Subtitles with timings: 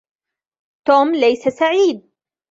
[0.87, 2.01] توم ليس سعيدا.